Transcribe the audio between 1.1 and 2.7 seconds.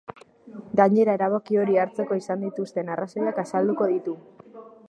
erabaki hori hartzeko izan